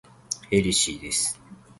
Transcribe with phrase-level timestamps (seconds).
[0.49, 1.39] ヘルシーです。